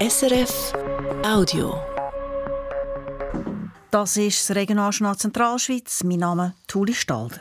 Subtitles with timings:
[0.00, 0.74] SRF
[1.24, 1.74] Audio.
[3.90, 6.04] Das ist das Regionaljournal Zentralschweiz.
[6.04, 7.40] Mein Name ist Tuli Stalder.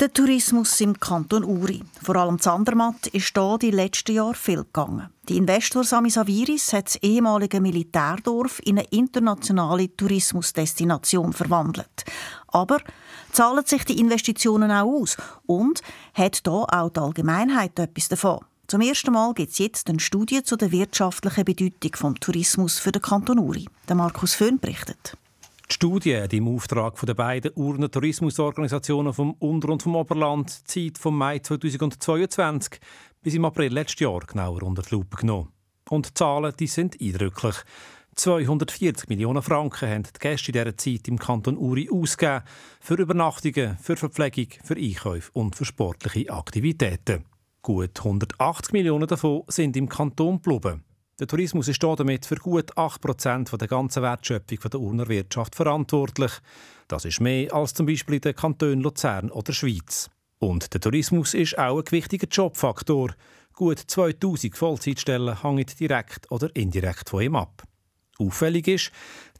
[0.00, 5.10] Der Tourismus im Kanton Uri, vor allem Zandermatt, ist hier die letzten Jahre viel gegangen.
[5.28, 12.04] Die Investor Sami Saviris hat das ehemalige Militärdorf in eine internationale Tourismusdestination verwandelt.
[12.48, 12.78] Aber
[13.30, 15.16] zahlen sich die Investitionen auch aus
[15.46, 15.82] und
[16.14, 18.40] hat hier auch die Allgemeinheit etwas davon?
[18.70, 22.92] Zum ersten Mal gibt es jetzt eine Studie zu der wirtschaftlichen Bedeutung des Tourismus für
[22.92, 23.66] den Kanton Uri.
[23.88, 25.16] Der Markus Föhn berichtet.
[25.70, 30.98] Die Studie, die im Auftrag der beiden Urner Tourismusorganisationen vom Unter- und vom Oberland Zeit
[30.98, 32.78] vom Mai 2022
[33.22, 35.48] bis im April letzten Jahr genauer unter die Lupe genommen.
[35.88, 37.56] Und die Zahlen die sind eindrücklich.
[38.16, 42.44] 240 Millionen Franken haben die Gäste in dieser Zeit im Kanton Uri ausgegeben
[42.80, 47.24] für Übernachtungen, für Verpflegung, für Einkäufe und für sportliche Aktivitäten.
[47.62, 50.84] Gut 180 Millionen davon sind im Kanton geblieben.
[51.18, 56.30] Der Tourismus ist damit für gut 8% der ganzen Wertschöpfung der Urner Wirtschaft verantwortlich.
[56.86, 60.08] Das ist mehr als zum Beispiel in den Kantonen Luzern oder Schweiz.
[60.38, 63.14] Und der Tourismus ist auch ein wichtiger Jobfaktor.
[63.52, 67.64] Gut 2000 Vollzeitstellen hängen direkt oder indirekt von ihm ab.
[68.20, 68.92] Auffällig ist,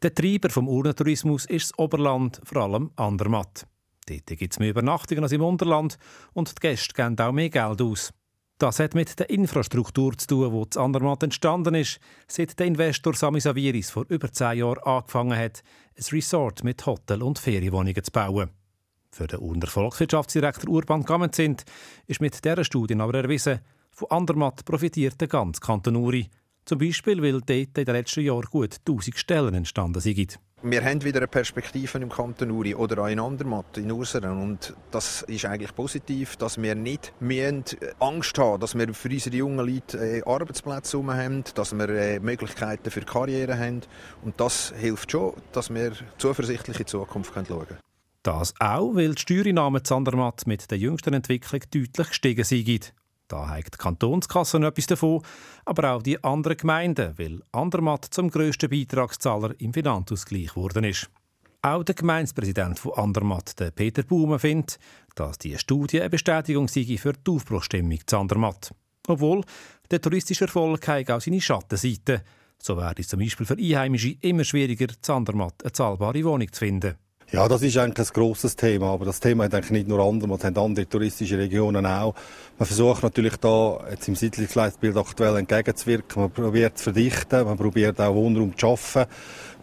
[0.03, 3.66] der Treiber vom Urnentourismus ist das Oberland, vor allem Andermatt.
[4.08, 5.98] Dort gibt es mehr Übernachtungen als im Unterland
[6.32, 8.12] und die Gäste geben auch mehr Geld aus.
[8.58, 13.14] Das hat mit der Infrastruktur zu tun, die zu Andermatt entstanden ist, seit der Investor
[13.14, 15.62] Sami Saviris vor über zehn Jahren angefangen hat,
[15.96, 18.50] ein Resort mit Hotel und Ferienwohnungen zu bauen.
[19.12, 21.64] Für den Urner Volkswirtschaftsdirektor Urban Gammenzind
[22.06, 23.60] ist mit dieser Studie aber erwiesen,
[23.92, 26.28] von Andermatt profitiert der ganze Kanton Uri.
[26.64, 30.38] Zum Beispiel, weil dort in den letzten Jahren gut 1000 Stellen entstanden sind.
[30.62, 34.42] Wir haben wieder eine Perspektive im Kanton Uri oder auch in Andermatt, in Urseren.
[34.42, 37.62] Und das ist eigentlich positiv, dass wir nicht mehr
[38.00, 42.90] Angst haben, dass wir für unsere jungen Leute äh, Arbeitsplätze haben, dass wir äh, Möglichkeiten
[42.90, 43.82] für Karriere haben.
[44.24, 47.78] Und das hilft schon, dass wir zuversichtlich in die Zukunft schauen können.
[48.24, 52.92] Das auch, weil die Steuereinnahmen zu Andermatt mit der jüngsten Entwicklung deutlich gestiegen sind.
[53.28, 55.22] Da hat die Kantonskasse etwas davon,
[55.66, 61.11] aber auch die anderen Gemeinden, weil Andermatt zum grössten Beitragszahler im Finanzausgleich geworden ist.
[61.61, 64.78] Auch der Gemeindepräsident von Andermatt, Peter Baume, findet,
[65.15, 68.72] dass die Studie eine Bestätigung sei für die Aufbruchstimmung zu Andermatt.
[69.09, 69.43] Obwohl
[69.91, 72.22] der touristische Erfolg auch seine Schattenseiten.
[72.60, 76.59] So werde es zum Beispiel für Einheimische immer schwieriger, zu Andermatt eine zahlbare Wohnung zu
[76.60, 76.97] finden.
[77.31, 80.33] Ja, das ist eigentlich ein grosses Thema, aber das Thema hat eigentlich nicht nur andere,
[80.34, 82.15] es haben andere touristische Regionen auch.
[82.59, 88.00] Man versucht natürlich da jetzt im Siedlungsleitbild aktuell entgegenzuwirken, man probiert zu verdichten, man probiert
[88.00, 89.05] auch Wohnraum zu schaffen.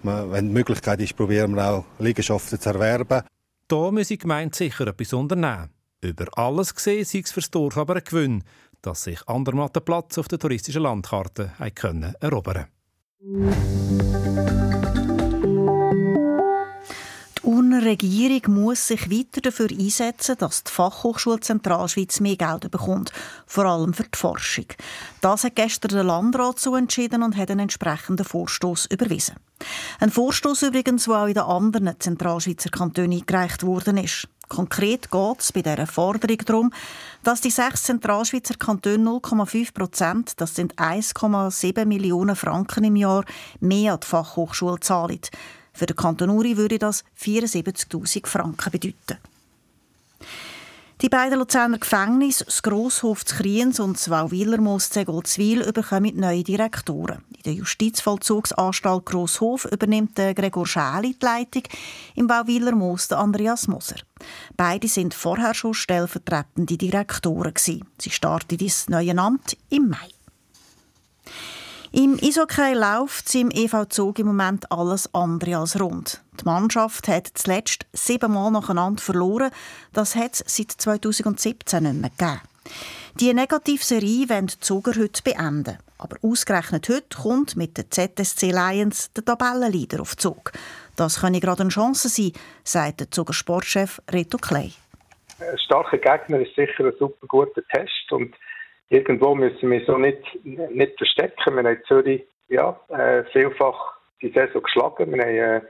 [0.03, 3.23] Man, wenn die Möglichkeit ist, probieren wir auch Liegenschaften zu erwerben.
[3.67, 5.71] Da muss die Gemeinde sicher etwas unternehmen.
[6.01, 8.43] Über alles gesehen sei es für das Dorf aber ein Gewinn,
[8.83, 11.53] dass sich Andermatt Platz auf der touristischen Landkarte
[12.19, 12.67] erobern
[17.75, 23.11] Urner Regierung muss sich weiter dafür einsetzen, dass die Fachhochschule Zentralschweiz mehr Geld bekommt,
[23.45, 24.65] vor allem für die Forschung.
[25.21, 29.35] Das hat gestern der Landrat so entschieden und hat einen entsprechenden Vorstoß überwiesen.
[29.99, 34.27] Ein Vorstoß übrigens, der auch in den anderen Zentralschweizer Kantonen eingereicht worden ist.
[34.47, 36.73] Konkret geht es bei dieser Forderung darum,
[37.23, 43.25] dass die sechs Zentralschweizer Kantone 0,5 Prozent, das sind 1,7 Millionen Franken im Jahr,
[43.59, 45.19] mehr an die Fachhochschule zahlen.
[45.75, 49.17] Für den Kanton Uri würde das 74.000 Franken bedeuten.
[51.01, 57.21] Die beiden Luzerner Gefängnisse, das Grosshof zu Kriens und das Wauwilermoos Zegolzwil, bekommen neue Direktoren.
[57.35, 61.63] In der Justizvollzugsanstalt Grosshof übernimmt Gregor Schäli die Leitung,
[62.15, 63.97] im Wauwilermoos Andreas Moser.
[64.55, 67.53] Beide sind vorher schon stellvertretende Direktoren.
[67.57, 70.09] Sie starten dieses neue Amt im Mai.
[71.97, 76.21] Im Eishockey läuft im EV Zug im Moment alles andere als rund.
[76.37, 79.49] Die Mannschaft hat zuletzt siebenmal nacheinander verloren.
[79.93, 82.41] Das hat es seit 2017 nicht mehr gegeben.
[83.21, 85.77] Die Negativserie wollen die Zuger heute beenden.
[85.97, 90.51] Aber ausgerechnet heute kommt mit der ZSC Lions der Tabellenleader auf Zug.
[90.97, 92.33] Das könnte gerade eine Chance sein,
[92.65, 94.71] sagt der Zuger Sportchef Reto Klei.
[95.39, 98.35] Ein starker Gegner ist sicher ein super guter Test und
[98.89, 101.55] irgendwo müssen wir so nicht, nicht verstecken.
[101.55, 105.11] Wir haben in Zürich ja, äh, vielfach die Saison geschlagen.
[105.11, 105.61] Wir, haben, äh,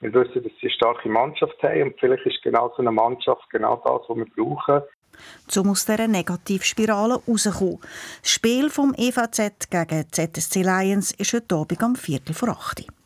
[0.00, 3.48] wir wissen, dass sie eine starke Mannschaft haben und vielleicht ist genau so eine Mannschaft
[3.50, 4.82] genau das, was wir brauchen.
[5.56, 7.80] Um aus dieser Negativspirale rauszukommen.
[8.22, 12.99] Das Spiel vom EVZ gegen ZSC Lions ist heute Abend am Viertel vor 8 Uhr.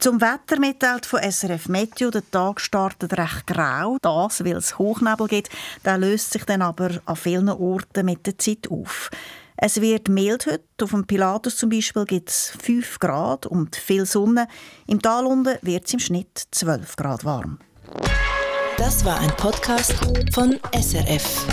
[0.00, 5.28] Zum Wetter mitteilt von SRF Meteo, der Tag startet recht grau, das, weil es Hochnebel
[5.28, 5.50] gibt,
[5.84, 9.10] der löst sich dann aber an vielen Orten mit der Zeit auf.
[9.58, 10.64] Es wird mild heute.
[10.82, 14.48] Auf dem Pilatus zum Beispiel gibt es 5 Grad und viel Sonne.
[14.86, 17.58] Im Tal unten wird es im Schnitt 12 Grad warm.
[18.78, 19.92] Das war ein Podcast
[20.32, 21.46] von SRF.